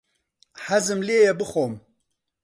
حەزم 0.65 0.99
لێیە 1.07 1.33
بخۆم. 1.39 1.73